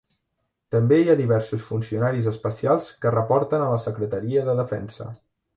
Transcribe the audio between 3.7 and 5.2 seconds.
la secretaria de defensa.